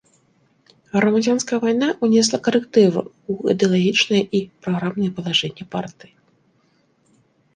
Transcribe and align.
Грамадзянская 0.95 1.57
вайна 1.65 1.89
ўнесла 2.05 2.37
карэктывы 2.47 3.03
ў 3.03 3.33
ідэалагічныя 3.55 4.23
і 4.39 4.41
праграмныя 4.69 5.11
палажэнні 5.19 5.63
партыі. 5.75 6.13